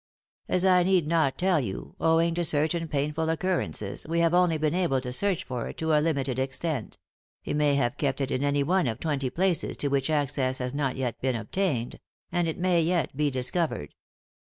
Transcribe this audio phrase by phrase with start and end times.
[0.49, 4.73] As I need not tell you, owing to certain painful occurrences, we have only been
[4.73, 6.97] able to search for it to a limited extent;
[7.43, 10.73] he may have kept it in any one of twenty places to which access has
[10.73, 11.99] not yet been obtained;
[12.31, 13.93] and it may yet be discovered.